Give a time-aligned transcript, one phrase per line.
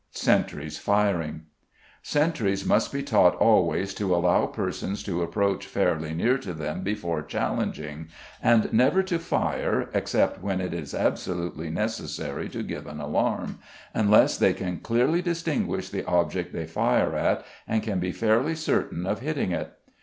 [0.13, 1.43] Sentries Firing.
[2.01, 7.21] Sentries must be taught always to allow persons to approach fairly near to them before
[7.21, 8.07] challenging,
[8.41, 13.59] and never to fire, except when it is absolutely necessary to give an alarm,
[13.93, 19.05] unless they can clearly distinguish the object they fire at and can be fairly certain
[19.05, 19.73] of hitting it.